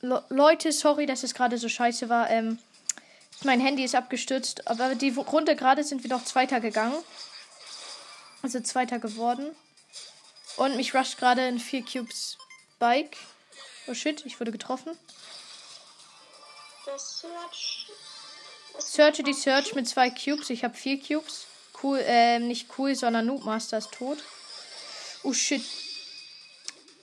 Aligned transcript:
Le 0.00 0.24
Leute, 0.28 0.72
sorry, 0.72 1.06
dass 1.06 1.22
es 1.22 1.34
gerade 1.34 1.58
so 1.58 1.68
scheiße 1.68 2.08
war. 2.08 2.30
Ähm, 2.30 2.58
mein 3.44 3.60
Handy 3.60 3.84
ist 3.84 3.94
abgestürzt, 3.94 4.66
aber 4.68 4.94
die 4.94 5.10
Runde 5.10 5.56
gerade 5.56 5.84
sind 5.84 6.02
wir 6.02 6.10
noch 6.10 6.24
Zweiter 6.24 6.60
gegangen. 6.60 6.96
Also 8.42 8.60
Zweiter 8.60 8.98
geworden. 8.98 9.54
Und 10.56 10.76
mich 10.76 10.94
rusht 10.94 11.18
gerade 11.18 11.42
ein 11.42 11.58
4 11.58 11.84
Cubes 11.84 12.38
Bike. 12.78 13.16
Oh 13.86 13.94
shit, 13.94 14.24
ich 14.26 14.38
wurde 14.38 14.52
getroffen. 14.52 14.96
Search. 16.96 17.86
Searche 18.78 19.22
die 19.22 19.32
Search 19.32 19.74
mit 19.74 19.88
zwei 19.88 20.10
Cubes. 20.10 20.50
Ich 20.50 20.64
habe 20.64 20.74
vier 20.74 21.00
Cubes. 21.00 21.46
Cool, 21.82 22.00
ähm, 22.04 22.48
nicht 22.48 22.78
cool, 22.78 22.94
sondern 22.94 23.26
Noobmaster 23.26 23.78
ist 23.78 23.92
tot. 23.92 24.18
Oh 25.22 25.32
shit. 25.32 25.62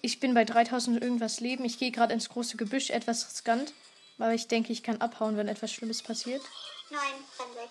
Ich 0.06 0.20
bin 0.20 0.36
bei 0.36 0.46
3000 0.46 1.02
irgendwas 1.02 1.40
Leben. 1.40 1.66
Ich 1.66 1.80
gehe 1.80 1.90
gerade 1.90 2.14
ins 2.14 2.30
große 2.30 2.58
Gebüsch, 2.58 2.92
etwas 2.92 3.28
riskant. 3.28 3.74
Aber 4.20 4.36
ich 4.36 4.48
denke, 4.48 4.72
ich 4.72 4.84
kann 4.84 5.02
abhauen, 5.02 5.36
wenn 5.36 5.48
etwas 5.48 5.72
Schlimmes 5.72 6.04
passiert. 6.04 6.44
Nein, 6.92 7.02
renn 7.40 7.56
weg. 7.56 7.70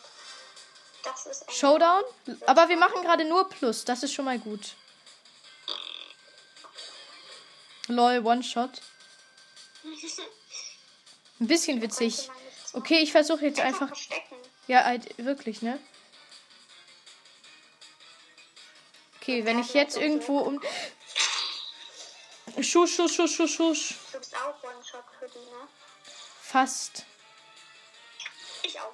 Das 1.05 1.27
ist 1.27 1.49
ein. 1.49 1.55
Showdown? 1.55 2.03
Aber 2.47 2.69
wir 2.69 2.77
machen 2.77 3.03
gerade 3.03 3.25
nur 3.25 3.49
Plus. 3.49 3.85
Das 3.85 4.03
ist 4.03 4.13
schon 4.13 4.25
mal 4.25 4.41
gut. 4.41 4.75
Lol, 7.87 8.27
One-Shot. 8.27 8.83
Ein 11.41 11.47
bisschen 11.47 11.81
witzig. 11.83 12.29
Okay, 12.73 12.99
ich 12.99 13.13
versuche 13.13 13.45
jetzt 13.45 13.61
Einfach. 13.61 13.93
Ja, 14.67 14.83
halt, 14.83 15.17
wirklich, 15.19 15.63
ne? 15.63 15.79
Okay, 19.21 19.45
wenn 19.45 19.61
ich 19.61 19.73
jetzt 19.73 19.97
irgendwo 19.97 20.41
um. 20.41 20.61
Schuss, 22.63 22.91
Schuss, 22.91 23.15
Schuss, 23.15 23.33
Schuss, 23.33 23.51
Schuss. 23.51 23.95
Du 24.13 24.19
bist 24.19 24.35
auch 24.37 24.63
One-Shot 24.63 25.05
für 25.19 25.27
die, 25.29 25.39
ne? 25.39 25.69
Fast. 26.41 27.05
Ich 28.63 28.79
auch. 28.81 28.93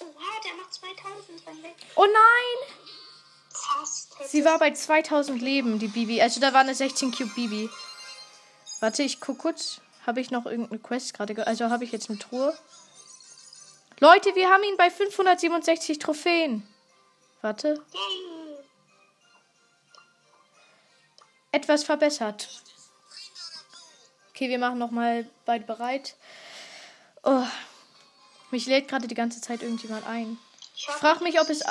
Oha, 0.00 0.40
der 0.44 0.54
macht 0.54 0.74
2000 0.74 1.46
renn 1.46 1.62
weg. 1.62 1.76
Oh 1.94 2.04
nein! 2.04 2.76
Fast. 3.50 4.12
Sie 4.28 4.44
war 4.44 4.58
bei 4.58 4.72
2000 4.72 5.40
Leben, 5.40 5.78
die 5.78 5.86
Bibi. 5.88 6.20
Also 6.20 6.40
da 6.40 6.52
war 6.52 6.60
eine 6.60 6.74
16 6.74 7.12
Cube 7.12 7.32
Bibi. 7.34 7.70
Warte, 8.80 9.02
ich 9.04 9.20
guck 9.20 9.38
kurz. 9.38 9.80
Habe 10.06 10.20
ich 10.20 10.30
noch 10.30 10.44
irgendeine 10.44 10.80
Quest 10.80 11.14
gerade? 11.14 11.34
ge- 11.34 11.44
Also 11.44 11.70
habe 11.70 11.84
ich 11.84 11.92
jetzt 11.92 12.10
eine 12.10 12.18
Truhe? 12.18 12.54
Leute, 14.00 14.34
wir 14.34 14.50
haben 14.50 14.62
ihn 14.64 14.76
bei 14.76 14.90
567 14.90 15.98
Trophäen. 15.98 16.66
Warte. 17.40 17.82
Yay. 17.92 18.43
Etwas 21.54 21.84
verbessert. 21.84 22.48
Okay, 24.30 24.48
wir 24.48 24.58
machen 24.58 24.78
nochmal 24.78 25.24
beide 25.44 25.64
bereit. 25.64 26.16
Oh. 27.22 27.44
Mich 28.50 28.66
lädt 28.66 28.88
gerade 28.88 29.06
die 29.06 29.14
ganze 29.14 29.40
Zeit 29.40 29.62
irgendjemand 29.62 30.04
ein. 30.04 30.36
Ich 30.74 30.88
hoffe, 30.88 30.98
frag 30.98 31.20
mich, 31.20 31.40
ob 31.40 31.48
es-. 31.48 31.62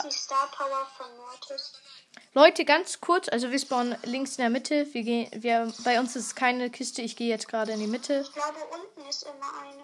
Leute, 2.33 2.63
ganz 2.63 3.01
kurz, 3.01 3.27
also 3.27 3.51
wir 3.51 3.59
spawnen 3.59 3.97
links 4.03 4.37
in 4.37 4.43
der 4.43 4.49
Mitte. 4.49 4.87
Wir 4.93 5.03
gehen, 5.03 5.29
wir, 5.33 5.73
bei 5.83 5.99
uns 5.99 6.15
ist 6.15 6.33
keine 6.37 6.69
Kiste. 6.69 7.01
Ich 7.01 7.17
gehe 7.17 7.27
jetzt 7.27 7.49
gerade 7.49 7.73
in 7.73 7.81
die 7.81 7.87
Mitte. 7.87 8.21
Ich 8.21 8.31
glaube, 8.31 8.59
unten 8.71 9.09
ist 9.09 9.23
immer 9.23 9.51
eine. 9.61 9.83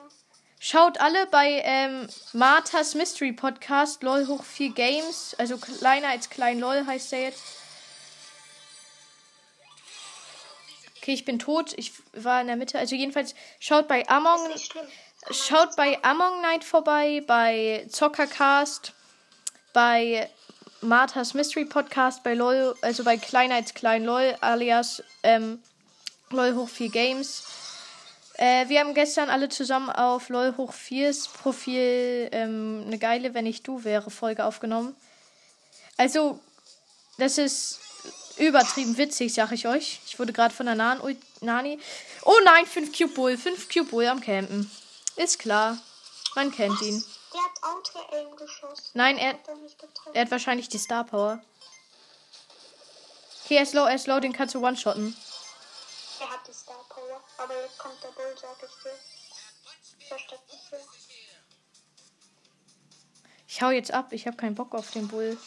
Schaut 0.59 1.01
alle 1.01 1.27
bei 1.27 1.61
ähm, 1.65 2.07
Marthas 2.31 2.95
Mystery 2.95 3.33
Podcast, 3.33 4.01
LOL 4.03 4.27
hoch 4.27 4.45
4 4.45 4.69
Games. 4.71 5.35
Also 5.37 5.57
kleiner 5.57 6.07
als 6.07 6.29
klein 6.29 6.59
LOL 6.59 6.85
heißt 6.85 7.11
der 7.11 7.21
jetzt. 7.23 7.58
Okay, 11.01 11.13
ich 11.13 11.25
bin 11.25 11.39
tot. 11.39 11.73
Ich 11.77 11.93
war 12.13 12.41
in 12.41 12.47
der 12.47 12.57
Mitte. 12.57 12.77
Also 12.77 12.95
jedenfalls 12.95 13.33
schaut 13.59 13.87
bei 13.87 14.07
Among, 14.09 14.39
schaut 15.31 15.75
bei 15.77 15.97
Among 16.03 16.41
Night 16.41 16.63
vorbei, 16.63 17.23
bei 17.25 17.85
Zockercast, 17.89 18.93
bei 19.71 20.29
Marthas 20.81 21.33
Mystery 21.33 21.65
Podcast, 21.65 22.23
bei 22.23 22.33
LOL, 22.33 22.75
also 22.81 23.03
bei 23.03 23.17
kleiner 23.17 23.55
als 23.55 23.73
klein 23.73 24.03
LOL, 24.03 24.35
alias 24.41 25.03
ähm, 25.23 25.61
LOL 26.31 26.55
hoch 26.55 26.69
4 26.69 26.89
Games. 26.89 27.43
Äh, 28.37 28.69
wir 28.69 28.79
haben 28.79 28.93
gestern 28.93 29.29
alle 29.29 29.49
zusammen 29.49 29.89
auf 29.89 30.29
LOL 30.29 30.55
hoch 30.57 30.73
4s 30.73 31.29
Profil 31.33 32.29
ähm, 32.31 32.83
eine 32.87 32.97
geile 32.97 33.33
Wenn 33.33 33.45
ich 33.45 33.63
du 33.63 33.83
wäre 33.83 34.11
Folge 34.11 34.45
aufgenommen. 34.45 34.95
Also, 35.97 36.39
das 37.17 37.37
ist 37.37 37.79
übertrieben 38.39 38.97
witzig, 38.97 39.33
sag 39.33 39.51
ich 39.51 39.67
euch. 39.67 39.99
Ich 40.07 40.17
wurde 40.19 40.33
gerade 40.33 40.53
von 40.53 40.65
der 40.65 40.75
Nan 40.75 41.01
Ui- 41.01 41.17
Nani. 41.41 41.79
Oh 42.23 42.37
nein, 42.43 42.65
5 42.65 42.97
Cube 42.97 43.13
Bull, 43.13 43.37
5 43.37 43.69
Cube 43.69 43.89
Bull 43.89 44.07
am 44.07 44.21
Campen. 44.21 44.69
Ist 45.15 45.39
klar. 45.39 45.77
Man 46.35 46.51
kennt 46.51 46.81
ihn. 46.81 47.03
Der 47.33 47.41
hat 47.41 47.63
Auto-Aim 47.63 48.35
geschossen. 48.35 48.91
Nein, 48.93 49.17
er, 49.17 49.33
Hat 49.33 49.39
er 50.13 50.21
hat 50.23 50.31
wahrscheinlich 50.31 50.69
die 50.69 50.77
Star 50.79 51.03
Power. 51.03 51.41
Okay, 53.45 53.57
er 53.57 53.63
ist 53.63 53.73
low, 53.73 53.85
er 53.85 53.95
ist 53.95 54.07
low, 54.07 54.19
den 54.19 54.33
kannst 54.33 54.55
du 54.55 54.65
one-shotten. 54.65 55.15
Er 56.21 56.29
hat 56.29 56.47
die 56.47 56.53
Star 56.53 56.83
Power. 56.89 57.21
Aber 57.37 57.53
jetzt 57.61 57.77
kommt 57.77 58.01
der 58.03 58.09
Bull, 58.09 58.35
sag 58.39 58.55
ich 58.63 58.83
dir. 58.83 58.91
Ich 63.47 63.61
hau 63.61 63.69
jetzt 63.71 63.91
ab, 63.91 64.11
ich 64.13 64.25
habe 64.27 64.37
keinen 64.37 64.55
Bock 64.55 64.73
auf 64.75 64.91
den 64.91 65.07
Bull. 65.07 65.37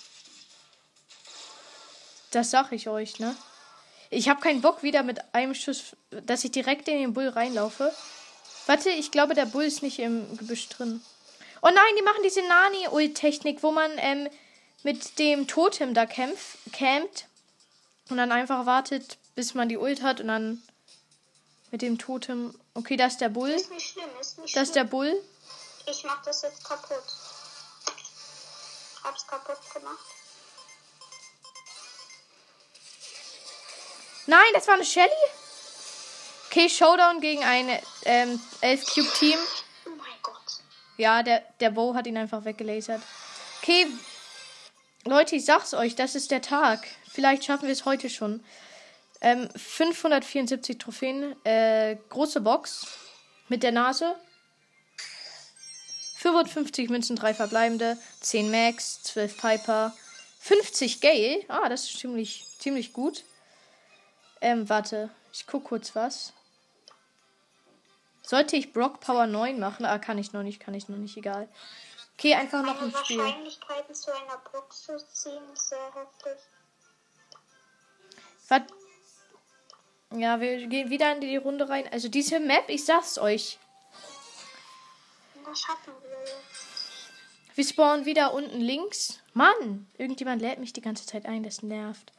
Das 2.32 2.50
sag 2.50 2.72
ich 2.72 2.88
euch, 2.88 3.18
ne? 3.20 3.36
Ich 4.10 4.28
habe 4.28 4.40
keinen 4.40 4.60
Bock 4.60 4.82
wieder 4.82 5.02
mit 5.02 5.20
einem 5.34 5.54
Schuss, 5.54 5.96
dass 6.10 6.44
ich 6.44 6.50
direkt 6.50 6.88
in 6.88 6.98
den 6.98 7.14
Bull 7.14 7.28
reinlaufe. 7.28 7.94
Warte, 8.66 8.90
ich 8.90 9.10
glaube, 9.10 9.34
der 9.34 9.46
Bull 9.46 9.64
ist 9.64 9.82
nicht 9.82 9.98
im 9.98 10.36
Gebüsch 10.36 10.68
drin. 10.68 11.02
Oh 11.62 11.68
nein, 11.68 11.94
die 11.96 12.02
machen 12.02 12.22
diese 12.24 12.42
Nani-Ult-Technik, 12.42 13.62
wo 13.62 13.70
man 13.70 13.90
ähm, 13.98 14.28
mit 14.82 15.18
dem 15.18 15.46
Totem 15.46 15.94
da 15.94 16.06
kämpft, 16.06 16.58
campt 16.72 17.26
und 18.10 18.16
dann 18.16 18.32
einfach 18.32 18.66
wartet, 18.66 19.18
bis 19.34 19.54
man 19.54 19.68
die 19.68 19.78
Ult 19.78 20.02
hat 20.02 20.20
und 20.20 20.28
dann 20.28 20.62
mit 21.70 21.82
dem 21.82 21.98
Totem. 21.98 22.54
Okay, 22.74 22.96
da 22.96 23.06
ist 23.06 23.20
der 23.20 23.28
Bull. 23.28 23.50
Ist 23.50 23.70
nicht 23.70 23.88
schlimm, 23.92 24.10
ist 24.20 24.38
nicht 24.38 24.56
Da 24.56 24.62
ist 24.62 24.74
der 24.74 24.82
schlimm. 24.82 24.90
Bull. 24.90 25.22
Ich 25.86 26.04
mach 26.04 26.22
das 26.22 26.42
jetzt 26.42 26.64
kaputt. 26.64 27.02
Hab's 29.04 29.26
kaputt 29.26 29.58
gemacht. 29.74 30.06
Nein, 34.26 34.40
das 34.54 34.68
war 34.68 34.74
eine 34.74 34.84
Shelly? 34.84 35.10
Okay, 36.46 36.68
Showdown 36.68 37.20
gegen 37.20 37.42
ein 37.42 37.68
ähm, 38.04 38.40
11 38.60 38.86
Cube 38.86 39.08
Team. 39.18 39.38
Oh 39.86 39.90
mein 39.90 40.14
Gott. 40.22 40.34
Ja, 40.96 41.22
der, 41.22 41.42
der 41.60 41.70
Bo 41.70 41.94
hat 41.94 42.06
ihn 42.06 42.16
einfach 42.16 42.44
weggelasert. 42.44 43.02
Okay, 43.60 43.86
Leute, 45.04 45.36
ich 45.36 45.44
sag's 45.44 45.74
euch, 45.74 45.96
das 45.96 46.14
ist 46.14 46.30
der 46.30 46.42
Tag. 46.42 46.86
Vielleicht 47.10 47.44
schaffen 47.44 47.66
wir 47.66 47.72
es 47.72 47.84
heute 47.84 48.08
schon. 48.10 48.44
Ähm, 49.20 49.48
574 49.56 50.78
Trophäen, 50.78 51.34
äh, 51.44 51.96
große 52.08 52.40
Box 52.40 52.86
mit 53.48 53.62
der 53.62 53.72
Nase. 53.72 54.14
55 56.18 56.88
Münzen, 56.90 57.16
3 57.16 57.34
verbleibende, 57.34 57.98
10 58.20 58.50
Max, 58.50 59.02
12 59.02 59.36
Piper, 59.36 59.96
50 60.38 61.00
Gale. 61.00 61.44
Ah, 61.48 61.68
das 61.68 61.84
ist 61.84 61.98
ziemlich, 61.98 62.44
ziemlich 62.58 62.92
gut. 62.92 63.24
Ähm, 64.42 64.68
warte, 64.68 65.08
ich 65.32 65.46
guck 65.46 65.62
kurz 65.64 65.94
was. 65.94 66.32
Sollte 68.22 68.56
ich 68.56 68.72
Brock 68.72 68.98
Power 68.98 69.26
9 69.26 69.58
machen? 69.60 69.86
Ah, 69.86 69.98
kann 69.98 70.18
ich 70.18 70.32
noch 70.32 70.42
nicht, 70.42 70.58
kann 70.58 70.74
ich 70.74 70.88
noch 70.88 70.96
nicht, 70.96 71.16
egal. 71.16 71.48
Okay, 72.18 72.34
einfach 72.34 72.62
noch 72.62 72.74
Meine 72.80 72.96
ein 72.96 73.04
Spiel. 73.04 73.18
Wahrscheinlichkeiten 73.18 73.94
zu 73.94 74.10
einer 74.10 74.38
Box 74.50 74.82
zu 74.82 74.96
ziehen 75.12 75.42
ist 75.52 75.68
sehr 75.68 75.94
heftig. 75.94 76.42
Was? 78.48 78.62
Ja, 80.18 80.40
wir 80.40 80.66
gehen 80.66 80.90
wieder 80.90 81.12
in 81.12 81.20
die 81.20 81.36
Runde 81.36 81.68
rein. 81.68 81.88
Also 81.92 82.08
diese 82.08 82.40
Map, 82.40 82.64
ich 82.68 82.84
sag's 82.84 83.18
euch. 83.18 83.60
Das 85.46 85.60
schaffen 85.60 85.92
wir 86.02 86.18
jetzt. 86.18 87.54
Wir 87.54 87.64
spawnen 87.64 88.06
wieder 88.06 88.34
unten 88.34 88.60
links. 88.60 89.20
Mann, 89.34 89.86
irgendjemand 89.98 90.42
lädt 90.42 90.58
mich 90.58 90.72
die 90.72 90.80
ganze 90.80 91.06
Zeit 91.06 91.26
ein, 91.26 91.44
das 91.44 91.62
nervt. 91.62 92.12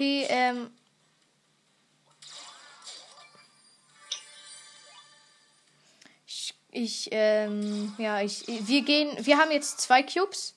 Okay, 0.00 0.24
ähm. 0.30 0.70
Ich, 6.26 6.54
ich 6.70 7.08
ähm, 7.10 7.94
ja, 7.98 8.22
ich, 8.22 8.44
wir 8.46 8.80
gehen, 8.80 9.14
wir 9.20 9.36
haben 9.36 9.50
jetzt 9.50 9.82
zwei 9.82 10.02
Cubes. 10.02 10.54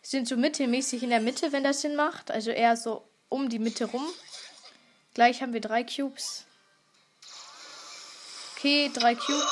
Sind 0.00 0.26
so 0.26 0.38
mittelmäßig 0.38 1.02
in 1.02 1.10
der 1.10 1.20
Mitte, 1.20 1.52
wenn 1.52 1.62
das 1.62 1.82
Sinn 1.82 1.94
macht. 1.94 2.30
Also 2.30 2.52
eher 2.52 2.74
so 2.74 3.06
um 3.28 3.50
die 3.50 3.58
Mitte 3.58 3.84
rum. 3.84 4.06
Gleich 5.12 5.42
haben 5.42 5.52
wir 5.52 5.60
drei 5.60 5.84
Cubes. 5.84 6.46
Okay, 8.56 8.90
drei 8.94 9.14
Cubes. 9.14 9.46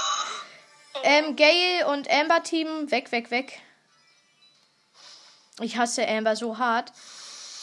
Ähm, 1.03 1.37
Gale 1.37 1.87
und 1.93 2.11
Amber 2.11 2.43
Team, 2.43 2.91
weg, 2.91 3.13
weg, 3.13 3.31
weg. 3.31 3.61
Ich 5.61 5.77
hasse 5.77 6.09
Amber 6.09 6.35
so 6.35 6.57
hart. 6.57 6.95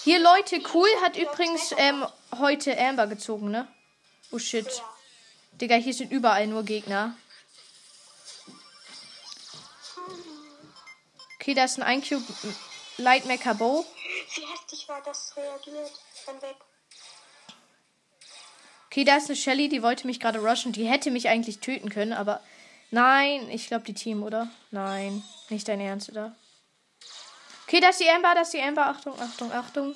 Hier, 0.06 0.20
Leute, 0.20 0.62
cool 0.76 0.88
hat 1.02 1.18
übrigens 1.18 1.74
ähm, 1.78 2.06
heute 2.38 2.78
Amber 2.78 3.08
gezogen, 3.08 3.50
ne? 3.50 3.68
Oh 4.30 4.38
shit. 4.38 4.84
Digga, 5.54 5.78
hier 5.78 5.96
sind 5.96 6.12
überall 6.12 6.46
nur 6.46 6.62
Gegner. 6.62 7.18
Okay, 11.40 11.56
da 11.56 11.64
ist 11.64 11.80
ein 11.80 11.82
1 11.82 12.08
Cube 12.08 12.24
Light 12.98 13.26
Mecha 13.26 13.54
Bow. 13.54 13.84
Wie 14.36 14.46
heftig 14.46 14.88
war 14.88 15.02
das 15.04 15.36
reagiert? 15.38 15.92
Dann 16.28 16.40
weg. 16.40 16.58
Okay, 18.86 19.06
da 19.06 19.18
ist 19.18 19.26
eine 19.26 19.36
Shelly, 19.36 19.70
die 19.70 19.82
wollte 19.82 20.06
mich 20.06 20.20
gerade 20.20 20.38
rushen. 20.38 20.72
Die 20.72 20.86
hätte 20.86 21.10
mich 21.10 21.30
eigentlich 21.30 21.62
töten 21.62 21.90
können, 21.90 22.14
aber 22.14 22.42
nein, 22.92 23.50
ich 23.50 23.66
glaube 23.66 23.86
die 23.86 23.96
Team, 23.96 24.22
oder? 24.22 24.52
Nein, 24.70 25.24
nicht 25.50 25.68
dein 25.68 25.82
Ernst, 25.82 26.10
oder? 26.10 26.36
Okay, 27.68 27.80
da 27.80 27.90
ist 27.90 28.00
die 28.00 28.10
Amber, 28.10 28.34
da 28.36 28.42
ist 28.42 28.54
die 28.54 28.62
Amber. 28.62 28.86
Achtung, 28.88 29.20
Achtung, 29.20 29.52
Achtung. 29.52 29.96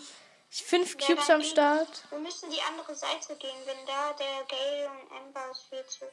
Fünf 0.51 0.95
Ja, 0.99 1.05
Cubes 1.07 1.29
am 1.29 1.43
Start. 1.43 2.03
Wir 2.09 2.19
müssen 2.19 2.49
die 2.49 2.61
andere 2.61 2.95
Seite 2.95 3.35
gehen, 3.35 3.55
wenn 3.65 3.85
da 3.85 4.13
der 4.13 4.43
Gale 4.47 4.89
und 4.89 5.11
Amber 5.17 5.51
ist 5.51 5.67
viel 5.69 5.85
zu. 5.87 6.05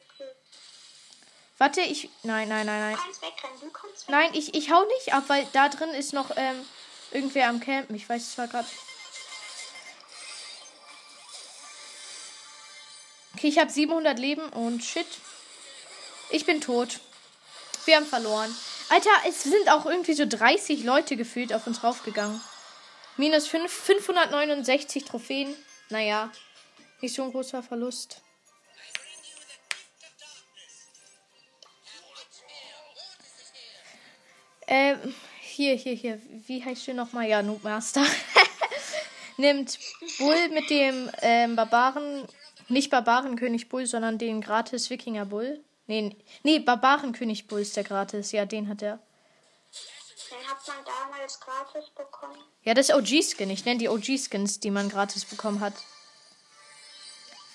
Warte, 1.59 1.81
ich. 1.81 2.11
Nein, 2.23 2.49
nein, 2.49 2.67
nein, 2.67 2.81
Du 2.83 2.97
nein. 2.97 2.97
kannst 3.03 3.23
wegrennen, 3.23 3.61
du 3.61 3.71
kannst 3.71 4.03
weg. 4.03 4.09
Nein, 4.11 4.31
ich, 4.35 4.55
ich 4.55 4.71
hau 4.71 4.85
nicht 4.85 5.15
ab, 5.15 5.25
weil 5.29 5.47
da 5.55 5.71
drin 5.71 5.89
ist 5.91 6.13
noch 6.13 6.31
ähm, 6.37 6.67
irgendwer 7.13 7.49
am 7.49 7.61
Campen. 7.61 7.97
Ich 7.97 8.07
weiß 8.07 8.35
zwar 8.35 8.49
gerade. 8.49 8.69
Okay, 13.35 13.49
ich 13.49 13.59
habe 13.59 13.71
700 13.71 14.19
Leben 14.19 14.47
und 14.51 14.85
shit. 14.85 15.07
Ich 16.29 16.45
bin 16.45 16.61
tot. 16.61 17.01
Wir 17.87 17.97
haben 17.97 18.07
verloren. 18.07 18.55
Alter, 18.89 19.11
es 19.29 19.43
sind 19.43 19.69
auch 19.69 19.85
irgendwie 19.85 20.15
so 20.15 20.27
30 20.27 20.85
Leute 20.85 21.17
gefühlt 21.17 21.53
auf 21.53 21.67
uns 21.67 21.83
raufgegangen. 21.83 22.41
Minus 23.17 23.49
5, 23.49 23.71
569 23.71 25.05
Trophäen. 25.05 25.55
Naja, 25.91 26.31
nicht 27.01 27.15
so 27.15 27.25
ein 27.25 27.33
großer 27.33 27.63
Verlust. 27.63 28.23
Ähm, 34.69 35.15
hier, 35.41 35.75
hier, 35.75 35.95
hier. 35.95 36.21
Wie 36.47 36.65
heißt 36.65 36.87
du 36.87 36.95
nochmal? 36.95 37.29
Ja, 37.29 37.43
Noobmaster. 37.43 38.05
Nimmt 39.37 39.79
Bull 40.19 40.49
mit 40.49 40.71
dem 40.71 41.11
ähm, 41.23 41.57
Barbaren, 41.57 42.25
nicht 42.69 42.91
Barbarenkönig 42.91 43.69
Bull, 43.69 43.87
sondern 43.87 44.19
den 44.19 44.41
gratis 44.41 44.91
Wikinger 44.91 45.27
Bull. 45.27 45.63
Nee, 45.87 46.17
nee, 46.43 46.59
Barbarenkönig 46.59 47.47
Bull 47.47 47.61
ist 47.61 47.77
der 47.77 47.85
gratis. 47.85 48.33
Ja, 48.33 48.45
den 48.45 48.69
hat 48.69 48.83
er. 48.83 48.99
Den 50.31 50.49
hat 50.49 50.67
man 50.67 50.77
damals 50.85 51.39
gratis 51.39 51.91
bekommen. 51.91 52.37
Ja, 52.65 52.75
das 52.75 52.89
ist 52.89 52.95
OG-Skin. 52.95 53.51
Ich 53.51 53.65
nenne 53.65 53.79
die 53.79 53.89
OG-Skins, 53.89 54.59
die 54.61 54.71
man 54.71 54.89
gratis 54.89 55.25
bekommen 55.25 55.61
hat. 55.61 55.75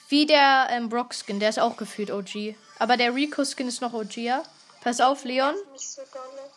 Wie 0.07 0.25
der 0.25 0.67
ähm, 0.69 0.89
Brock-Skin, 0.89 1.39
der 1.39 1.49
ist 1.49 1.59
auch 1.59 1.77
gefühlt 1.77 2.11
OG. 2.11 2.55
Aber 2.79 2.97
der 2.97 3.13
Rico-Skin 3.13 3.67
ist 3.67 3.81
noch 3.81 3.93
OG, 3.93 4.17
ja? 4.17 4.43
Pass 4.81 4.99
auf, 4.99 5.23
Leon. 5.23 5.55
Nicht 5.71 5.89
so 5.89 6.01
dolle. 6.11 6.51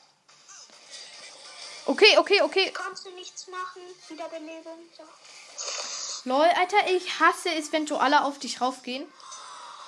Okay, 1.87 2.19
okay, 2.19 2.41
okay. 2.43 2.71
Kannst 2.73 3.07
du 3.07 3.11
nichts 3.11 3.47
machen? 3.49 3.83
Wiederbelebung. 4.09 4.79
So. 4.97 6.31
Lol, 6.31 6.47
Alter, 6.47 6.91
ich 6.91 7.21
hasse 7.21 7.51
es, 7.55 7.73
wenn 7.73 7.87
du 7.87 7.97
alle 7.97 8.25
auf 8.25 8.39
dich 8.39 8.61
raufgehen. 8.61 9.07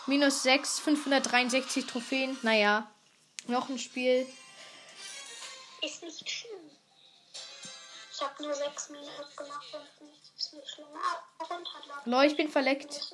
Minus 0.06 0.44
6, 0.44 0.78
563 0.80 1.84
Trophäen. 1.86 2.38
Naja, 2.42 2.88
noch 3.48 3.68
ein 3.68 3.78
Spiel. 3.78 4.26
Ist 5.82 6.02
nicht 6.02 6.30
schlimm. 6.30 6.70
Ich 8.12 8.22
habe 8.22 8.42
nur 8.42 8.54
sechs 8.54 8.88
Minuten 8.88 9.36
gemacht 9.36 9.74
und 10.00 10.08
ist 10.36 10.52
nicht 10.54 10.68
schlimm. 10.68 10.86
Ah, 10.94 11.44
runterladen. 11.44 12.10
Lol, 12.12 12.24
ich 12.24 12.36
bin 12.36 12.48
verleckt. 12.48 13.12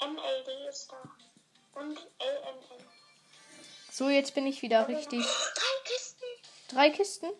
MLD 0.00 0.68
ist 0.68 0.92
da. 0.92 1.02
Und 1.80 1.98
LMN. 1.98 2.86
So, 3.90 4.10
jetzt 4.10 4.34
bin 4.34 4.46
ich 4.46 4.60
wieder 4.60 4.86
richtig. 4.86 5.24
Drei 5.24 5.80
Kisten. 5.84 6.24
Drei 6.68 6.90
Kisten? 6.90 7.30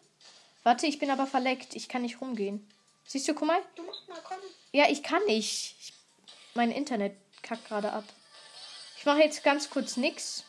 Warte, 0.63 0.87
ich 0.87 0.99
bin 0.99 1.11
aber 1.11 1.27
verleckt. 1.27 1.77
Ich 1.77 1.89
kann 1.89 2.03
nicht 2.03 2.23
rumgehen. 2.23 2.67
Siehst 3.05 3.29
du, 3.29 3.35
guck 3.35 3.47
mal. 3.47 3.63
Du 3.77 3.83
musst 3.83 4.09
mal 4.09 4.21
kommen. 4.23 4.43
Ja, 4.73 4.89
ich 4.89 5.03
kann 5.03 5.25
nicht. 5.27 5.77
Ich, 5.79 5.93
mein 6.55 6.73
Internet 6.73 7.15
kackt 7.43 7.67
gerade 7.69 7.93
ab. 7.93 8.05
Ich 8.97 9.05
mache 9.05 9.21
jetzt 9.21 9.45
ganz 9.45 9.71
kurz 9.71 9.97
nix. 9.97 10.45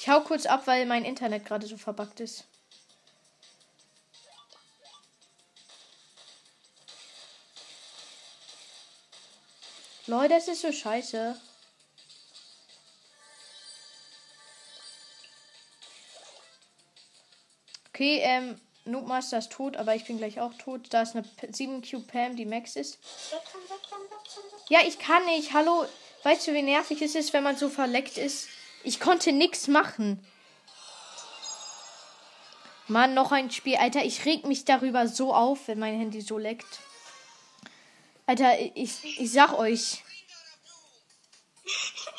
Ich 0.00 0.08
hau 0.08 0.20
kurz 0.20 0.46
ab, 0.46 0.66
weil 0.66 0.86
mein 0.86 1.04
Internet 1.04 1.44
gerade 1.44 1.66
so 1.66 1.76
verbuggt 1.76 2.20
ist. 2.20 2.44
Leute, 10.06 10.30
das 10.30 10.48
ist 10.48 10.62
so 10.62 10.72
scheiße. 10.72 11.38
Okay, 17.98 18.20
ähm, 18.22 18.60
Noobmaster 18.84 19.38
ist 19.38 19.50
tot, 19.50 19.76
aber 19.76 19.96
ich 19.96 20.04
bin 20.04 20.18
gleich 20.18 20.38
auch 20.38 20.54
tot. 20.54 20.86
Da 20.90 21.02
ist 21.02 21.16
eine 21.16 21.24
P 21.24 21.48
7 21.50 21.82
Cube 21.82 22.06
Pam, 22.06 22.36
die 22.36 22.46
Max 22.46 22.76
ist. 22.76 22.96
Ja, 24.68 24.78
ich 24.86 25.00
kann 25.00 25.24
nicht. 25.24 25.52
Hallo. 25.52 25.84
Weißt 26.22 26.46
du, 26.46 26.54
wie 26.54 26.62
nervig 26.62 27.02
es 27.02 27.16
ist, 27.16 27.32
wenn 27.32 27.42
man 27.42 27.56
so 27.56 27.68
verleckt 27.68 28.16
ist? 28.16 28.50
Ich 28.84 29.00
konnte 29.00 29.32
nichts 29.32 29.66
machen. 29.66 30.24
Mann, 32.86 33.14
noch 33.14 33.32
ein 33.32 33.50
Spiel. 33.50 33.74
Alter, 33.74 34.04
ich 34.04 34.24
reg 34.24 34.46
mich 34.46 34.64
darüber 34.64 35.08
so 35.08 35.34
auf, 35.34 35.66
wenn 35.66 35.80
mein 35.80 35.98
Handy 35.98 36.20
so 36.20 36.38
leckt. 36.38 36.78
Alter, 38.26 38.60
ich, 38.76 39.18
ich 39.18 39.32
sag 39.32 39.58
euch. 39.58 40.04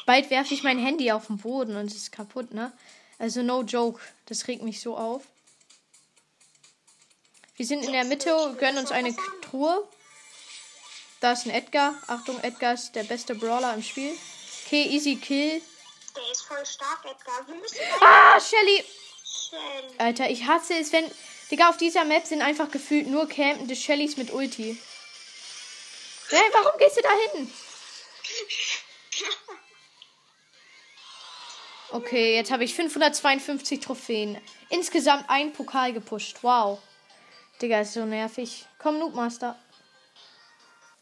Bald 0.05 0.29
werfe 0.29 0.53
ich 0.53 0.61
mein 0.61 0.77
Handy 0.77 1.13
auf 1.13 1.27
den 1.27 1.37
Boden 1.37 1.77
und 1.77 1.85
es 1.85 1.95
ist 1.95 2.11
kaputt, 2.11 2.53
ne? 2.53 2.73
Also 3.17 3.43
no 3.43 3.61
joke. 3.61 4.01
Das 4.25 4.49
regt 4.49 4.61
mich 4.61 4.81
so 4.81 4.97
auf. 4.97 5.23
Wir 7.59 7.65
sind 7.65 7.83
in 7.83 7.91
der 7.91 8.05
Mitte, 8.05 8.29
gönnen 8.57 8.77
uns 8.77 8.89
eine 8.89 9.13
Truhe. 9.41 9.85
Da 11.19 11.33
ist 11.33 11.45
ein 11.45 11.49
Edgar. 11.49 11.93
Achtung, 12.07 12.41
Edgar 12.41 12.73
ist 12.75 12.93
der 12.95 13.03
beste 13.03 13.35
Brawler 13.35 13.73
im 13.73 13.83
Spiel. 13.83 14.17
Okay, 14.65 14.83
easy 14.83 15.17
kill. 15.17 15.61
Der 16.15 16.31
ist 16.31 16.43
voll 16.43 16.65
stark, 16.65 17.03
Edgar. 17.03 17.45
Wir 17.49 17.55
müssen 17.55 17.75
Ah, 17.99 18.39
Shelly! 18.39 18.85
Shelly. 19.25 19.93
Alter, 19.97 20.29
ich 20.29 20.47
hasse 20.47 20.75
es, 20.75 20.93
wenn. 20.93 21.11
Digga, 21.51 21.69
auf 21.69 21.75
dieser 21.75 22.05
Map 22.05 22.25
sind 22.25 22.41
einfach 22.41 22.71
gefühlt 22.71 23.07
nur 23.07 23.27
campende 23.27 23.75
Shellys 23.75 24.15
mit 24.15 24.31
Ulti. 24.31 24.77
Hey, 26.29 26.49
warum 26.53 26.79
gehst 26.79 26.95
du 26.95 27.01
da 27.01 27.09
hin? 27.33 27.53
Okay, 31.91 32.35
jetzt 32.35 32.51
habe 32.51 32.63
ich 32.63 32.73
552 32.73 33.81
Trophäen. 33.81 34.39
Insgesamt 34.69 35.25
ein 35.29 35.51
Pokal 35.51 35.91
gepusht. 35.91 36.37
Wow. 36.41 36.79
Digga, 37.61 37.81
ist 37.81 37.93
so 37.93 38.05
nervig. 38.05 38.65
Komm, 38.77 38.99
Noobmaster. 38.99 39.57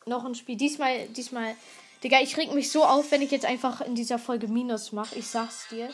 Noch 0.05 0.25
ein 0.25 0.35
Spiel. 0.35 0.55
Diesmal, 0.55 1.07
diesmal. 1.09 1.55
Digga, 2.03 2.21
ich 2.21 2.37
reg 2.37 2.51
mich 2.53 2.71
so 2.71 2.83
auf, 2.83 3.11
wenn 3.11 3.21
ich 3.21 3.31
jetzt 3.31 3.45
einfach 3.45 3.81
in 3.81 3.95
dieser 3.95 4.19
Folge 4.19 4.47
Minus 4.47 4.91
mache. 4.91 5.15
Ich 5.15 5.27
sag's 5.27 5.67
dir. 5.69 5.93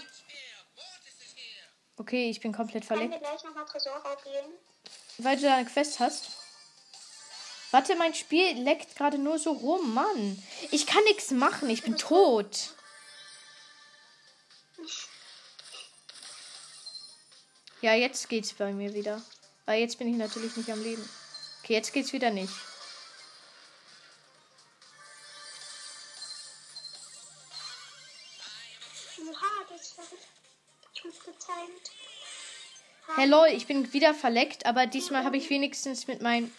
Okay, 1.97 2.29
ich 2.29 2.39
bin 2.39 2.53
komplett 2.53 2.87
Können 2.87 2.99
verleckt. 3.09 3.21
wir 3.21 3.29
gleich 3.29 3.43
nochmal 3.43 3.65
Tresor 3.65 4.05
aufgehen? 4.05 4.45
Weil 5.19 5.37
du 5.37 5.43
da 5.43 5.55
eine 5.55 5.65
Quest 5.65 5.99
hast. 5.99 6.29
Warte, 7.71 7.95
mein 7.95 8.13
Spiel 8.13 8.61
leckt 8.61 8.95
gerade 8.95 9.17
nur 9.17 9.39
so 9.39 9.51
rum, 9.51 9.93
Mann. 9.93 10.43
Ich 10.71 10.85
kann 10.85 11.03
nichts 11.05 11.31
machen, 11.31 11.69
ich 11.69 11.83
bin 11.83 11.97
tot. 11.97 12.73
Ja, 17.81 17.93
jetzt 17.95 18.29
geht's 18.29 18.53
bei 18.53 18.71
mir 18.73 18.93
wieder. 18.93 19.21
Weil 19.65 19.79
jetzt 19.79 19.97
bin 19.97 20.07
ich 20.09 20.17
natürlich 20.17 20.57
nicht 20.57 20.69
am 20.69 20.83
Leben. 20.83 21.07
Okay, 21.63 21.73
jetzt 21.73 21.93
geht's 21.93 22.11
wieder 22.11 22.31
nicht. 22.31 22.53
Oha, 29.19 29.65
das 29.69 29.97
war 29.97 30.05
gut 31.01 31.19
getimt. 31.23 31.91
Hey 33.15 33.27
lol, 33.27 33.47
ich 33.47 33.67
bin 33.67 33.93
wieder 33.93 34.13
verleckt, 34.13 34.65
aber 34.65 34.85
diesmal 34.85 35.23
habe 35.23 35.37
ich 35.37 35.49
wenigstens 35.49 36.07
mit 36.07 36.21
meinem 36.21 36.51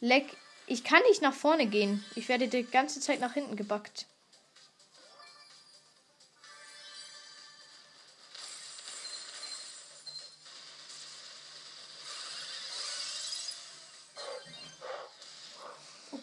Leck. 0.00 0.26
Ich 0.66 0.82
kann 0.82 1.02
nicht 1.08 1.22
nach 1.22 1.34
vorne 1.34 1.66
gehen. 1.66 2.04
Ich 2.16 2.28
werde 2.28 2.48
die 2.48 2.64
ganze 2.64 3.00
Zeit 3.00 3.20
nach 3.20 3.34
hinten 3.34 3.56
gebackt. 3.56 4.06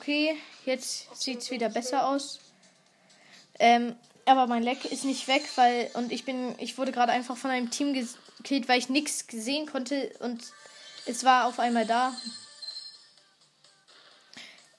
Okay, 0.08 0.38
jetzt 0.66 1.14
sieht's 1.22 1.52
wieder 1.52 1.68
besser 1.68 2.08
aus. 2.08 2.40
Ähm, 3.60 3.94
aber 4.26 4.48
mein 4.48 4.64
Leck 4.64 4.86
ist 4.86 5.04
nicht 5.04 5.28
weg, 5.28 5.44
weil 5.56 5.92
und 5.96 6.14
ich 6.14 6.24
bin, 6.24 6.56
ich 6.60 6.78
wurde 6.78 6.94
gerade 6.94 7.12
einfach 7.12 7.36
von 7.36 7.52
einem 7.52 7.72
Team 7.72 7.94
gekillt, 7.94 8.70
weil 8.70 8.80
ich 8.80 8.88
nichts 8.88 9.28
gesehen 9.28 9.66
konnte 9.66 10.16
und 10.20 10.54
Es 11.08 11.26
war 11.26 11.46
auf 11.46 11.60
einmal 11.60 11.86
da. 11.86 12.16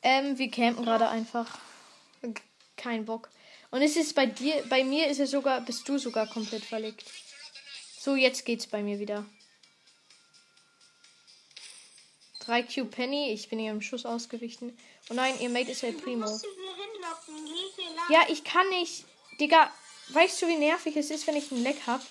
Ähm, 0.01 0.39
wir 0.39 0.51
campen 0.51 0.87
gerade 0.87 1.11
einfach. 1.11 1.59
Kein 2.79 3.05
Bock. 3.05 3.29
Und 3.71 3.83
es 3.83 3.97
ist 3.97 4.15
bei 4.15 4.25
dir, 4.25 4.65
bei 4.71 4.83
mir 4.83 5.09
ist 5.09 5.21
es 5.21 5.31
sogar, 5.31 5.61
bist 5.61 5.87
du 5.91 5.99
sogar 5.99 6.27
komplett 6.27 6.65
verlegt. 6.65 7.05
So, 8.01 8.17
jetzt 8.17 8.47
geht's 8.47 8.67
bei 8.67 8.83
mir 8.83 8.99
wieder. 8.99 9.27
3 12.49 12.63
Q 12.63 12.87
Penny, 12.87 13.31
ich 13.31 13.51
bin 13.51 13.59
hier 13.59 13.73
im 13.73 13.83
Schuss 13.83 14.07
ausgewichen. 14.07 14.75
Oh 15.11 15.15
nein, 15.15 15.41
ihr 15.41 15.49
Mate 15.49 15.73
ist 15.73 15.83
El 15.83 15.95
Primo. 15.95 16.27
Ja, 18.11 18.27
ich 18.29 18.45
kann 18.45 18.69
nicht. 18.69 19.05
Digga, 19.41 19.73
weißt 20.09 20.43
du, 20.43 20.49
wie 20.49 20.57
nervig 20.57 20.97
es 20.97 21.11
ist, 21.11 21.27
wenn 21.27 21.37
ich 21.37 21.51
einen 21.51 21.63
Leck 21.63 21.79
hab? 21.87 22.03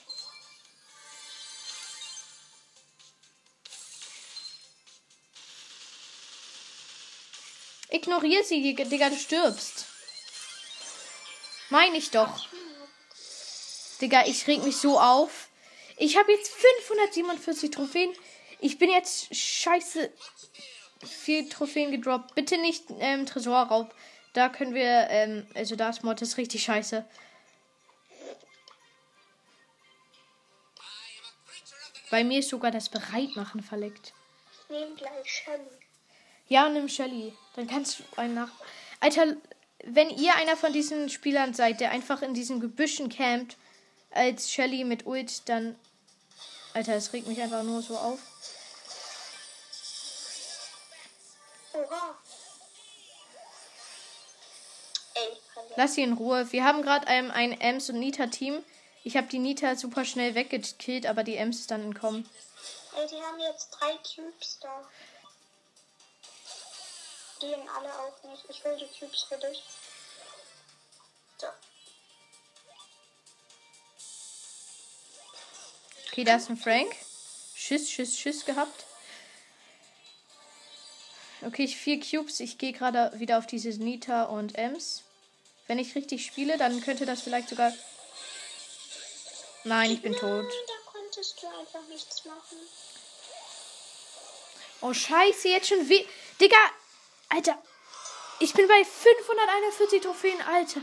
Ignorier 7.89 8.44
sie, 8.44 8.62
Digga, 8.75 9.10
du 9.10 9.18
stirbst. 9.18 9.86
Meine 11.70 11.98
ich 11.98 12.10
doch. 12.12 12.48
Digga, 14.01 14.25
ich 14.25 14.48
reg 14.48 14.63
mich 14.63 14.77
so 14.77 15.00
auf. 15.00 15.50
Ich 15.98 16.18
habe 16.18 16.32
jetzt 16.32 16.51
547 16.51 17.72
Trophäen. 17.72 18.13
Ich 18.60 18.77
bin 18.77 18.89
jetzt 18.89 19.36
scheiße 19.36 20.12
viel 21.06 21.50
Trophäen 21.50 21.92
gedroppt. 21.92 22.36
Bitte 22.36 22.58
nicht 22.58 22.86
ähm, 23.00 23.25
Tresorraub. 23.25 23.94
Da 24.34 24.50
können 24.50 24.74
wir, 24.74 25.08
ähm, 25.10 25.48
also 25.56 25.75
das 25.75 26.04
Mod 26.04 26.22
ist 26.22 26.38
richtig 26.38 26.63
scheiße. 26.63 27.06
Bei 32.10 32.24
mir 32.24 32.39
ist 32.39 32.50
sogar 32.50 32.72
das 32.72 32.89
Bereitmachen 32.89 33.62
verleckt. 33.62 34.13
Ich 34.51 34.70
nehme 34.70 34.96
gleich 34.96 35.25
Shelly. 35.25 35.70
Ja, 36.48 36.70
nimm 36.70 36.88
Shelly. 36.88 37.34
Dann 37.56 37.68
kannst 37.68 38.00
du 38.00 38.04
einen 38.16 38.36
nach. 38.36 38.51
Alter, 39.00 39.36
wenn 39.84 40.10
ihr 40.10 40.36
einer 40.36 40.56
von 40.56 40.72
diesen 40.72 41.10
Spielern 41.10 41.54
seid, 41.54 41.80
der 41.80 41.92
einfach 41.92 42.22
in 42.22 42.34
diesen 42.34 42.60
Gebüschen 42.60 43.10
campt, 43.10 43.58
als 44.12 44.51
Shelly 44.51 44.84
mit 44.84 45.06
Ult, 45.06 45.50
dann. 45.50 45.75
Alter, 46.74 46.96
es 46.96 47.12
regt 47.12 47.27
mich 47.27 47.42
einfach 47.42 47.63
nur 47.63 47.82
so 47.82 47.98
auf. 47.98 48.20
Lass 55.77 55.93
sie 55.93 56.01
in 56.01 56.13
Ruhe. 56.13 56.51
Wir 56.51 56.63
haben 56.63 56.81
gerade 56.81 57.05
ähm, 57.07 57.29
ein 57.29 57.51
Ems 57.62 57.91
und 57.91 58.00
Nita-Team. 58.00 58.63
Ich 59.03 59.15
habe 59.15 59.27
die 59.27 59.38
Nita 59.38 59.75
super 59.75 60.05
schnell 60.05 60.34
weggekillt, 60.34 61.05
aber 61.05 61.24
die 61.24 61.36
Ems 61.36 61.60
ist 61.60 61.69
dann 61.69 61.84
entkommen. 61.84 62.27
ey, 62.96 63.07
die 63.07 63.22
haben 63.22 63.39
jetzt 63.39 63.69
drei 63.69 63.91
Cubes 63.98 64.57
da. 64.60 64.89
Gehen 67.39 67.62
alle 67.77 67.93
auch 67.93 68.24
nicht. 68.24 68.43
Ich 68.50 68.63
will 68.65 68.75
die 68.75 69.00
Cubes 69.00 69.22
für 69.22 69.38
dich. 69.38 69.62
So. 71.38 71.48
Okay, 76.07 76.24
da 76.24 76.38
ist 76.38 76.50
ein 76.50 76.57
Frank. 76.57 76.91
Schiss, 77.53 77.91
Schiss, 77.91 78.17
Schiss 78.17 78.46
gehabt. 78.46 78.86
Okay, 81.46 81.65
ich 81.65 81.77
vier 81.77 82.00
Cubes. 82.00 82.39
Ich 82.39 82.57
gehe 82.57 82.74
gerade 82.74 83.12
wieder 83.19 83.38
auf 83.38 83.46
diese 83.46 83.69
Nita 83.69 84.24
und 84.24 84.55
Ems. 84.55 85.03
Wenn 85.67 85.79
ich 85.79 85.95
richtig 85.95 86.25
spiele, 86.25 86.57
dann 86.57 86.81
könnte 86.81 87.05
das 87.05 87.21
vielleicht 87.21 87.50
sogar. 87.50 87.74
Nein, 89.65 89.91
ich 89.91 90.01
bin 90.01 90.13
tot. 90.13 90.21
Nein, 90.21 90.47
da 90.67 90.91
konntest 90.91 91.41
du 91.41 91.47
einfach 91.47 91.86
nichts 91.89 92.24
machen. 92.25 92.57
Oh, 94.81 94.93
scheiße, 94.93 95.50
jetzt 95.50 95.67
schon 95.67 95.89
wie. 95.89 96.07
Digga! 96.39 96.57
Alter! 97.29 97.62
Ich 98.39 98.53
bin 98.53 98.67
bei 98.67 98.86
541 98.86 100.01
Trophäen, 100.01 100.41
Alter. 100.41 100.81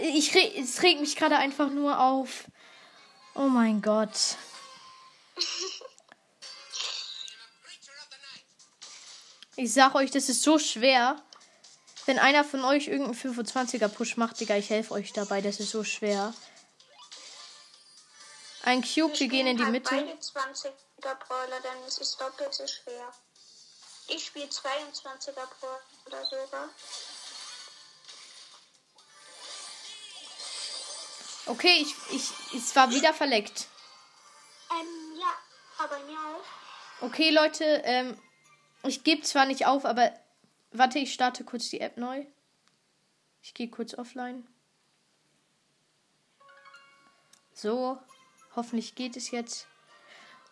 Ich 0.00 0.34
re 0.34 0.52
es 0.56 0.82
regt 0.82 1.00
mich 1.00 1.16
gerade 1.16 1.36
einfach 1.36 1.68
nur 1.68 2.00
auf. 2.00 2.44
Oh 3.34 3.48
mein 3.48 3.82
Gott. 3.82 4.36
Ich 9.54 9.74
sag 9.74 9.94
euch, 9.94 10.10
das 10.10 10.30
ist 10.30 10.42
so 10.42 10.58
schwer. 10.58 11.22
Wenn 12.06 12.18
einer 12.18 12.44
von 12.44 12.64
euch 12.64 12.88
irgendeinen 12.88 13.34
25er 13.34 13.88
Push 13.88 14.16
macht, 14.16 14.40
Digga, 14.40 14.56
ich 14.56 14.70
helfe 14.70 14.94
euch 14.94 15.12
dabei. 15.12 15.40
Das 15.40 15.60
ist 15.60 15.70
so 15.70 15.84
schwer. 15.84 16.34
Ein 18.64 18.82
Cube, 18.82 19.18
wir 19.18 19.28
gehen 19.28 19.46
in 19.46 19.56
die 19.56 19.62
halt 19.62 19.72
Mitte. 19.72 19.90
Beide 19.90 20.12
20er 20.12 21.14
Brawler, 21.26 21.60
dann 21.62 21.84
ist 21.86 22.00
es 22.00 22.16
doppelt 22.16 22.54
so 22.54 22.66
schwer. 22.66 23.12
Ich 24.08 24.26
spiele 24.26 24.46
22er 24.46 25.46
Brawler 25.60 26.24
sogar. 26.24 26.68
Okay, 31.46 31.76
ich, 31.80 31.94
ich, 32.14 32.30
es 32.54 32.74
war 32.76 32.90
wieder 32.90 33.12
verleckt. 33.12 33.66
Ähm, 34.70 35.18
ja, 35.18 35.84
aber 35.84 35.98
mir 36.00 36.18
auch. 36.18 37.04
Okay, 37.04 37.30
Leute, 37.30 37.64
ähm, 37.84 38.16
ich 38.84 39.02
gebe 39.02 39.22
zwar 39.22 39.46
nicht 39.46 39.66
auf, 39.66 39.84
aber 39.84 40.12
warte, 40.72 40.98
ich 40.98 41.12
starte 41.12 41.44
kurz 41.44 41.68
die 41.68 41.80
App 41.80 41.96
neu. 41.96 42.26
Ich 43.42 43.54
gehe 43.54 43.68
kurz 43.68 43.94
offline. 43.94 44.46
So, 47.52 47.98
hoffentlich 48.54 48.94
geht 48.94 49.16
es 49.16 49.30
jetzt. 49.30 49.66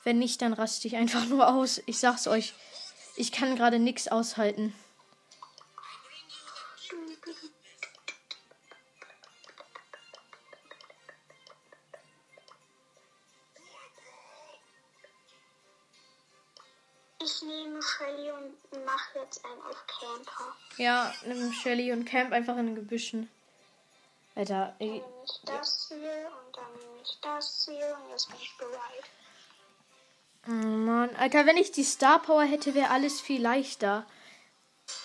Wenn 0.04 0.18
nicht, 0.18 0.42
dann 0.42 0.52
raste 0.52 0.88
ich 0.88 0.96
einfach 0.96 1.26
nur 1.28 1.48
aus. 1.48 1.82
Ich 1.86 1.98
sag's 1.98 2.26
euch, 2.26 2.54
ich 3.16 3.32
kann 3.32 3.56
gerade 3.56 3.78
nichts 3.78 4.08
aushalten. 4.08 4.74
Ich 17.40 17.46
nehme 17.46 17.80
Shelly 17.82 18.30
und 18.32 18.84
mache 18.84 19.18
jetzt 19.18 19.42
einen 19.44 19.62
auf 19.62 19.86
Camper. 19.86 20.54
Ja, 20.76 21.14
nimm 21.24 21.52
Shelly 21.54 21.90
und 21.90 22.04
Camp 22.04 22.32
einfach 22.32 22.56
in 22.58 22.66
den 22.66 22.74
Gebüschen. 22.74 23.30
Alter, 24.34 24.74
Dann 24.78 24.88
ey, 24.88 24.88
nehme 24.88 25.04
ich 25.24 25.40
das 25.46 25.86
hier 25.88 25.96
und 25.96 26.56
dann 26.56 26.72
nehme 26.72 27.02
ich 27.02 27.18
das 27.22 27.66
hier 27.66 27.96
und 27.96 28.10
jetzt 28.10 28.28
bin 28.28 28.36
ich 28.42 28.56
bereit. 28.58 29.04
Oh 30.48 30.66
Mann, 30.66 31.16
Alter, 31.16 31.46
wenn 31.46 31.56
ich 31.56 31.72
die 31.72 31.84
Star 31.84 32.20
Power 32.20 32.44
hätte, 32.44 32.74
wäre 32.74 32.90
alles 32.90 33.22
viel 33.22 33.40
leichter. 33.40 34.06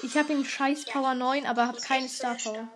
Ich 0.04 0.18
habe 0.18 0.34
ihn 0.34 0.44
scheiß 0.44 0.86
Power 0.86 1.14
9, 1.14 1.46
aber 1.46 1.68
habe 1.68 1.80
keine 1.80 2.10
Star 2.10 2.36
Power. 2.36 2.68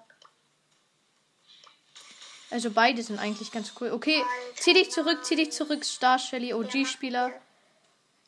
Also 2.50 2.72
beide 2.72 3.04
sind 3.04 3.20
eigentlich 3.20 3.52
ganz 3.52 3.74
cool. 3.82 3.92
Okay, 3.92 4.24
zieh 4.56 4.74
dich 4.74 4.90
zurück, 4.90 5.26
zieh 5.26 5.36
dich 5.36 5.52
zurück, 5.52 5.84
Star 5.84 6.18
Shelly, 6.18 6.54
OG-Spieler. 6.54 7.28
Ja, 7.30 7.42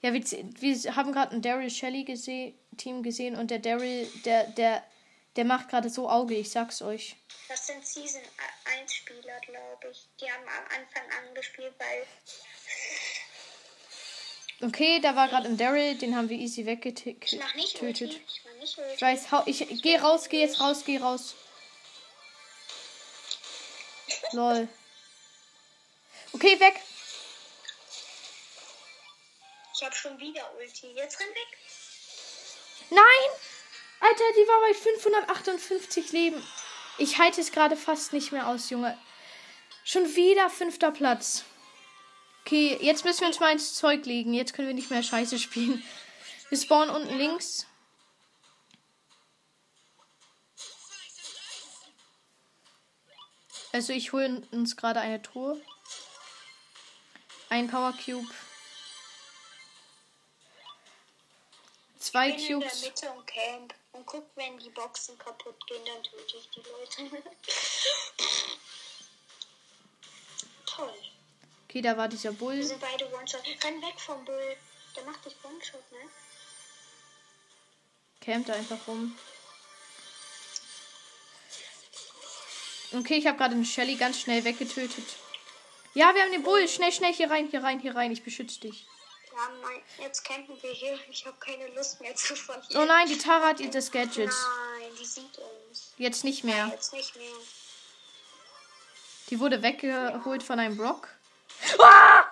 wir, 0.01 0.13
wir 0.13 0.95
haben 0.95 1.11
gerade 1.11 1.35
ein 1.35 1.41
Daryl 1.41 1.69
Shelly 1.69 2.03
gese 2.03 2.53
Team 2.77 3.03
gesehen 3.03 3.35
und 3.35 3.51
der 3.51 3.59
Daryl, 3.59 4.07
der, 4.25 4.47
der, 4.47 4.83
der 5.35 5.45
macht 5.45 5.69
gerade 5.69 5.89
so 5.89 6.09
Auge, 6.09 6.35
ich 6.35 6.49
sag's 6.49 6.81
euch. 6.81 7.15
Das 7.47 7.67
sind 7.67 7.85
Season 7.85 8.21
1 8.79 8.93
Spieler, 8.93 9.39
glaube 9.45 9.91
ich. 9.91 10.07
Die 10.19 10.31
haben 10.31 10.43
am 10.43 10.65
Anfang 10.65 11.03
angespielt, 11.27 11.73
weil 11.77 12.05
Okay, 14.63 14.99
da 15.01 15.15
war 15.15 15.27
gerade 15.27 15.47
ein 15.47 15.57
Daryl, 15.57 15.95
den 15.95 16.15
haben 16.15 16.29
wir 16.29 16.37
easy 16.37 16.61
ich 16.61 16.67
mach 16.67 17.55
nicht 17.55 17.81
weggetötet. 17.81 17.81
Ulti. 17.81 18.21
Ich 18.27 18.41
mach 18.45 18.53
nicht 18.59 18.77
Ulti. 18.77 18.93
Ich 18.95 19.01
weiß, 19.01 19.31
hau, 19.31 19.43
ich 19.47 19.81
geh 19.81 19.97
raus, 19.97 20.29
geh 20.29 20.41
jetzt 20.41 20.59
raus, 20.59 20.83
geh 20.85 20.97
raus. 20.97 21.35
Lol. 24.33 24.67
Okay, 26.33 26.59
weg. 26.59 26.79
Ich 29.81 29.87
hab 29.87 29.95
schon 29.95 30.19
wieder 30.19 30.43
Ulti. 30.59 30.91
Jetzt 30.93 31.19
renn 31.19 31.29
weg. 31.29 31.57
Nein! 32.91 33.01
Alter, 33.99 34.23
die 34.37 34.47
war 34.47 34.61
bei 34.61 34.73
558 34.75 36.11
Leben. 36.11 36.47
Ich 36.99 37.17
halte 37.17 37.41
es 37.41 37.51
gerade 37.51 37.75
fast 37.75 38.13
nicht 38.13 38.31
mehr 38.31 38.47
aus, 38.47 38.69
Junge. 38.69 38.95
Schon 39.83 40.15
wieder 40.15 40.51
fünfter 40.51 40.91
Platz. 40.91 41.45
Okay, 42.45 42.77
jetzt 42.79 43.05
müssen 43.05 43.21
wir 43.21 43.27
uns 43.29 43.39
mal 43.39 43.53
ins 43.53 43.73
Zeug 43.73 44.05
legen. 44.05 44.35
Jetzt 44.35 44.53
können 44.53 44.67
wir 44.67 44.75
nicht 44.75 44.91
mehr 44.91 45.01
Scheiße 45.01 45.39
spielen. 45.39 45.83
Wir 46.49 46.59
spawnen 46.59 46.95
unten 46.95 47.17
links. 47.17 47.65
Also 53.71 53.93
ich 53.93 54.13
hole 54.13 54.47
uns 54.51 54.77
gerade 54.77 54.99
eine 54.99 55.23
Truhe. 55.23 55.59
Ein 57.49 57.67
Power 57.67 57.93
Cube. 57.93 58.29
Zwei 62.11 62.27
Ich 62.29 62.35
bin 62.47 62.55
in 62.55 62.59
der 62.59 62.69
Cubes. 62.69 62.81
Mitte 62.83 63.09
und 63.11 63.25
camp. 63.25 63.73
Und 63.93 64.05
guck, 64.05 64.25
wenn 64.35 64.59
die 64.59 64.69
Boxen 64.69 65.17
kaputt 65.17 65.55
gehen, 65.65 65.85
dann 65.85 66.03
töte 66.03 66.37
ich 66.37 66.49
die 66.49 66.59
Leute. 66.59 67.23
Toll. 70.65 70.93
Okay, 71.69 71.81
da 71.81 71.95
war 71.95 72.09
dieser 72.09 72.31
Wir 72.31 72.37
Bull. 72.37 72.61
sind 72.63 72.81
beide 72.81 73.09
One-Shot. 73.13 73.43
Renn 73.63 73.81
weg 73.81 73.97
vom 73.97 74.25
Bull. 74.25 74.57
Der 74.93 75.03
macht 75.05 75.25
dich 75.25 75.35
One-Shot, 75.41 75.89
ne? 75.93 75.99
Campt 78.19 78.49
da 78.49 78.53
einfach 78.55 78.85
rum. 78.87 79.17
Okay, 82.93 83.15
ich 83.15 83.25
habe 83.25 83.37
gerade 83.37 83.55
eine 83.55 83.63
Shelly 83.63 83.95
ganz 83.95 84.19
schnell 84.19 84.43
weggetötet. 84.43 85.05
Ja, 85.93 86.13
wir 86.13 86.23
haben 86.23 86.31
den 86.33 86.43
Bull. 86.43 86.67
Schnell, 86.67 86.91
schnell 86.91 87.13
hier 87.13 87.31
rein, 87.31 87.47
hier 87.49 87.63
rein, 87.63 87.79
hier 87.79 87.95
rein. 87.95 88.11
Ich 88.11 88.23
beschütze 88.23 88.59
dich. 88.59 88.85
Ja, 89.33 89.49
nein, 89.61 89.81
jetzt 89.99 90.23
campen 90.23 90.61
wir 90.61 90.71
hier. 90.71 90.99
Ich 91.09 91.25
habe 91.25 91.37
keine 91.39 91.67
Lust 91.69 92.01
mehr 92.01 92.15
zu 92.15 92.35
verlieren. 92.35 92.75
Oh 92.75 92.85
nein, 92.85 93.07
die 93.07 93.17
Tara 93.17 93.47
hat 93.47 93.59
ihr 93.59 93.71
das 93.71 93.91
Gadget. 93.91 94.29
Nein, 94.29 94.91
die 94.99 95.05
sieht 95.05 95.37
uns. 95.37 95.93
Jetzt 95.97 96.23
nicht 96.23 96.43
mehr. 96.43 96.67
Jetzt 96.67 96.93
nicht 96.93 97.15
mehr. 97.15 97.33
Die 99.29 99.39
wurde 99.39 99.61
weggeholt 99.63 100.43
von 100.43 100.59
einem 100.59 100.75
Brock. 100.75 101.07
Ah! 101.79 102.25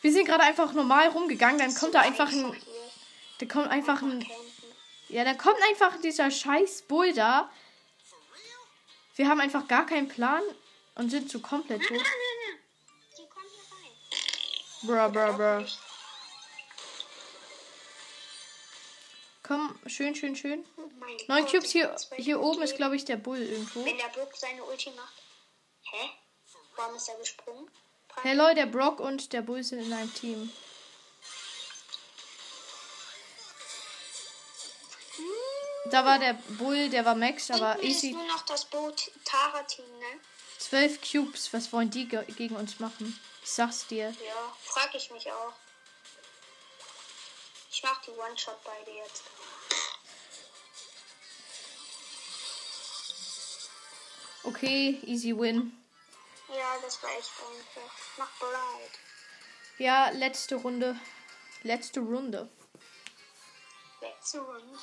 Wir 0.00 0.12
sind 0.12 0.26
gerade 0.26 0.44
einfach 0.44 0.72
normal 0.72 1.08
rumgegangen. 1.08 1.58
Dann 1.58 1.74
kommt 1.74 1.94
da 1.94 2.00
einfach 2.00 2.30
ein. 2.30 2.56
Da 3.38 3.46
kommt 3.46 3.68
einfach 3.68 4.00
ein. 4.02 4.24
Ja, 5.08 5.24
dann 5.24 5.36
kommt 5.36 5.60
einfach 5.68 6.00
dieser 6.00 6.30
scheiß 6.30 6.82
Bull 6.82 7.12
da. 7.12 7.50
Wir 9.16 9.28
haben 9.28 9.40
einfach 9.40 9.66
gar 9.66 9.84
keinen 9.86 10.08
Plan 10.08 10.42
und 10.94 11.10
sind 11.10 11.30
so 11.30 11.40
komplett 11.40 11.82
tot. 11.82 12.02
Nein, 14.82 15.12
nein, 15.12 15.36
nein. 15.36 15.68
Komm, 19.50 19.76
schön, 19.84 20.14
schön, 20.14 20.36
schön. 20.36 20.64
Mein 20.76 21.16
Neun 21.26 21.42
Gott, 21.42 21.50
Cubes 21.50 21.72
hier, 21.72 21.96
hier 22.16 22.40
oben 22.40 22.62
ist, 22.62 22.76
glaube 22.76 22.94
ich, 22.94 23.04
der 23.04 23.16
Bull 23.16 23.38
irgendwo. 23.38 23.84
Wenn 23.84 23.98
der 23.98 24.06
Brook 24.06 24.36
seine 24.36 24.62
Ulti 24.62 24.90
macht. 24.90 25.14
Hä? 25.90 26.08
Warum 26.76 26.94
ist 26.94 27.08
er 27.08 27.18
gesprungen? 27.18 27.68
Hey 28.22 28.36
Leute, 28.36 28.54
der 28.54 28.66
Brock 28.66 29.00
und 29.00 29.32
der 29.32 29.42
Bull 29.42 29.64
sind 29.64 29.80
in 29.80 29.92
einem 29.92 30.14
Team. 30.14 30.52
Da 35.86 36.04
war 36.04 36.20
der 36.20 36.34
Bull, 36.34 36.88
der 36.88 37.04
war 37.04 37.16
Max, 37.16 37.50
aber 37.50 37.72
Hinten 37.72 37.88
ist 37.88 38.04
easy. 38.04 38.12
nur 38.12 38.26
noch 38.26 38.42
das 38.42 38.66
Boot 38.66 39.10
Tara-Team, 39.24 39.98
ne? 39.98 40.20
Zwölf 40.58 41.00
Cubes, 41.00 41.52
was 41.52 41.72
wollen 41.72 41.90
die 41.90 42.06
ge 42.06 42.24
gegen 42.36 42.54
uns 42.54 42.78
machen? 42.78 43.18
Ich 43.42 43.50
sag's 43.50 43.88
dir. 43.88 44.10
Ja, 44.10 44.56
frag 44.62 44.94
ich 44.94 45.10
mich 45.10 45.28
auch. 45.32 45.54
Ich 47.72 47.84
mach 47.84 48.00
die 48.02 48.10
One-Shot 48.10 48.62
beide 48.64 48.90
jetzt. 48.90 49.22
Okay, 54.42 55.00
easy 55.06 55.36
win. 55.36 55.72
Ja, 56.48 56.76
das 56.82 57.02
war 57.02 57.10
echt 57.10 57.30
einfach. 57.38 57.94
Mach 58.16 58.30
bereit. 58.38 58.90
Ja, 59.78 60.10
letzte 60.10 60.56
Runde. 60.56 60.98
Letzte 61.62 62.00
Runde. 62.00 62.48
Letzte 64.00 64.40
Runde. 64.40 64.78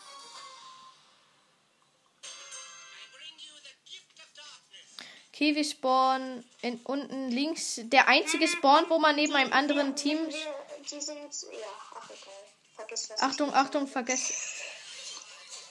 Okay, 5.33 5.55
wir 5.55 5.63
spawnen 5.63 6.43
in, 6.61 6.79
unten 6.83 7.29
links. 7.29 7.79
Der 7.83 8.07
einzige 8.07 8.47
Spawn, 8.47 8.89
wo 8.89 8.97
man 8.97 9.15
neben 9.15 9.35
einem 9.35 9.53
anderen 9.53 9.95
Team. 9.95 10.17
Wir, 10.17 10.55
die 10.79 10.99
sind. 10.99 11.31
Ja, 11.51 11.67
ach 11.95 12.09
egal. 12.09 12.33
Vergiss. 12.75 13.11
Achtung, 13.19 13.53
Achtung, 13.53 13.87
vergessen. 13.87 14.35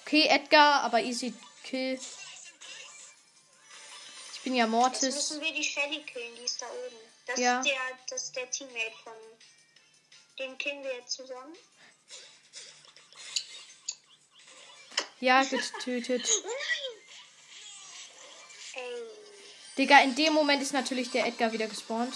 Okay, 0.02 0.26
Edgar, 0.28 0.82
aber 0.82 1.02
easy 1.02 1.34
kill. 1.64 1.98
Bin 4.46 4.54
ja 4.54 4.66
Jetzt 4.66 4.70
Mortis. 4.70 5.14
müssen 5.16 5.40
wir 5.40 5.52
die 5.52 5.64
Shelly 5.64 6.04
killen, 6.04 6.36
die 6.36 6.44
ist 6.44 6.62
da 6.62 6.66
oben. 6.66 6.96
Das, 7.26 7.36
Ja. 7.36 7.58
ist, 7.58 7.68
der, 7.68 7.80
das 8.08 8.22
ist 8.26 8.36
der 8.36 8.48
Teammate 8.48 8.92
von. 9.02 9.12
Den 10.38 10.56
killen 10.56 10.84
wir 10.84 10.94
jetzt 10.94 11.14
zusammen. 11.14 11.56
Ja, 15.18 15.42
getötet. 15.42 16.30
Nein! 16.44 17.02
Ey. 18.84 19.02
Digga, 19.78 20.02
in 20.02 20.14
dem 20.14 20.34
Moment 20.34 20.62
ist 20.62 20.72
natürlich 20.72 21.10
der 21.10 21.26
Edgar 21.26 21.50
wieder 21.52 21.66
gespawnt. 21.66 22.14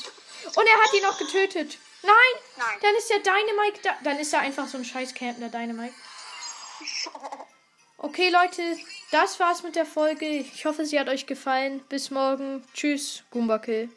Und 0.55 0.66
er 0.68 0.85
hat 0.85 0.94
ihn 0.94 1.02
noch 1.02 1.18
getötet. 1.18 1.78
Nein! 2.02 2.14
Nein. 2.59 2.78
Dann 2.81 2.94
ist 2.94 3.11
der 3.11 3.18
Dynamite 3.18 3.81
da. 3.83 3.98
Dann 4.05 4.20
ist 4.20 4.33
er 4.33 4.38
einfach 4.38 4.68
so 4.68 4.78
ein 4.78 4.85
scheiß 4.85 5.14
Camp, 5.14 5.40
der 5.40 5.48
Dynamite. 5.48 5.94
Okay, 8.02 8.30
Leute, 8.30 8.62
das 9.12 9.38
war's 9.40 9.62
mit 9.62 9.76
der 9.76 9.84
Folge. 9.84 10.24
Ich 10.24 10.64
hoffe, 10.64 10.86
sie 10.86 10.98
hat 10.98 11.10
euch 11.10 11.26
gefallen. 11.26 11.82
Bis 11.90 12.10
morgen. 12.10 12.64
Tschüss, 12.72 13.24
Goomba 13.30 13.58
Kill. 13.58 13.88